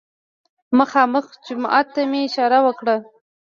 [0.77, 2.95] مخامخ جومات ته مې اشاره وکړه.